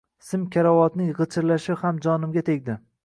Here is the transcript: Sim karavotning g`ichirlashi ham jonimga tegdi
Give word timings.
Sim 0.27 0.45
karavotning 0.55 1.11
g`ichirlashi 1.19 1.77
ham 1.83 2.01
jonimga 2.07 2.45
tegdi 2.49 2.79